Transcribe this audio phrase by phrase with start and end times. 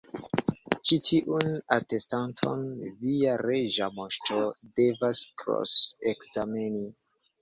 [0.91, 2.65] "Ĉi tiun atestanton
[3.03, 4.41] via Reĝa Moŝto
[4.81, 6.87] devas kros-ekzameni.